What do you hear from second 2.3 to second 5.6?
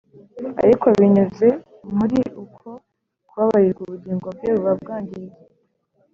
uko kubabarirwa, ubugingo bwe buba bwangiritse